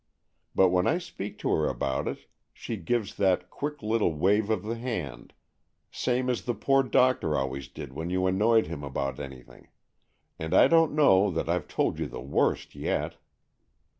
[0.55, 4.63] But when I speak to her about it, she gives that quick little wave of
[4.63, 5.31] the hand,
[5.91, 9.67] same as the poor doctor always did when you annoyed him about anything;
[10.39, 13.17] and I don't know that I've told you the worst yet."